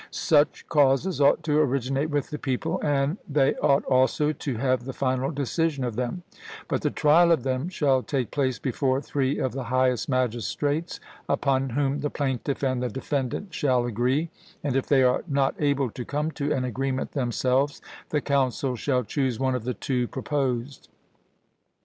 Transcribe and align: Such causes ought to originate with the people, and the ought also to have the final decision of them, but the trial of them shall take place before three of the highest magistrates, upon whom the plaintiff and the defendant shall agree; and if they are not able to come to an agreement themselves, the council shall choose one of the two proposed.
Such 0.09 0.67
causes 0.67 1.21
ought 1.21 1.43
to 1.43 1.59
originate 1.59 2.09
with 2.09 2.31
the 2.31 2.39
people, 2.39 2.81
and 2.81 3.19
the 3.29 3.55
ought 3.59 3.85
also 3.85 4.31
to 4.31 4.55
have 4.57 4.85
the 4.85 4.93
final 4.93 5.29
decision 5.29 5.83
of 5.83 5.95
them, 5.95 6.23
but 6.67 6.81
the 6.81 6.89
trial 6.89 7.31
of 7.31 7.43
them 7.43 7.69
shall 7.69 8.01
take 8.01 8.31
place 8.31 8.57
before 8.57 8.99
three 8.99 9.37
of 9.37 9.51
the 9.51 9.65
highest 9.65 10.09
magistrates, 10.09 10.99
upon 11.29 11.69
whom 11.69 11.99
the 11.99 12.09
plaintiff 12.09 12.63
and 12.63 12.81
the 12.81 12.89
defendant 12.89 13.53
shall 13.53 13.85
agree; 13.85 14.31
and 14.63 14.75
if 14.75 14.87
they 14.87 15.03
are 15.03 15.23
not 15.27 15.53
able 15.59 15.91
to 15.91 16.03
come 16.03 16.31
to 16.31 16.51
an 16.51 16.65
agreement 16.65 17.11
themselves, 17.11 17.79
the 18.09 18.21
council 18.21 18.75
shall 18.75 19.03
choose 19.03 19.39
one 19.39 19.53
of 19.53 19.65
the 19.65 19.75
two 19.75 20.07
proposed. 20.07 20.89